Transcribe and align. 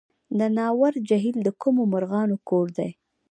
د 0.37 0.39
ناور 0.57 0.93
جهیل 1.07 1.37
د 1.43 1.49
کومو 1.61 1.81
مرغانو 1.93 2.37
کور 2.49 2.67
دی؟ 2.77 2.89